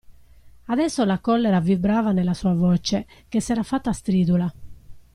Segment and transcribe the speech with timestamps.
[0.65, 4.51] Adesso la collera vibrava nella sua voce, che s'era fatta stridula.